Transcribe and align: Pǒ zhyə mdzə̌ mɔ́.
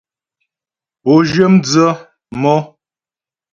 Pǒ 1.01 1.13
zhyə 1.29 1.45
mdzə̌ 1.53 1.89
mɔ́. 2.41 2.59